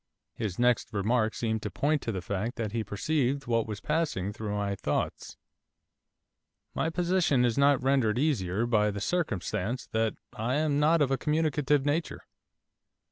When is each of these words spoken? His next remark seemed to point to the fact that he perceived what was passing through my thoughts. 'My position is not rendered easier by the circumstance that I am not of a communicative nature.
His 0.33 0.57
next 0.57 0.91
remark 0.93 1.35
seemed 1.35 1.61
to 1.61 1.69
point 1.69 2.01
to 2.01 2.11
the 2.11 2.23
fact 2.23 2.55
that 2.55 2.71
he 2.71 2.83
perceived 2.83 3.45
what 3.45 3.67
was 3.67 3.79
passing 3.79 4.33
through 4.33 4.55
my 4.55 4.73
thoughts. 4.73 5.37
'My 6.73 6.89
position 6.89 7.45
is 7.45 7.55
not 7.55 7.83
rendered 7.83 8.17
easier 8.17 8.65
by 8.65 8.89
the 8.89 8.99
circumstance 8.99 9.85
that 9.91 10.15
I 10.33 10.55
am 10.55 10.79
not 10.79 11.03
of 11.03 11.11
a 11.11 11.19
communicative 11.19 11.85
nature. 11.85 12.23